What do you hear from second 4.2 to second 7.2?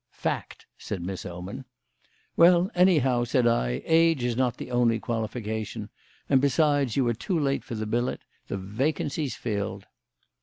is not the only qualification. And, besides, you are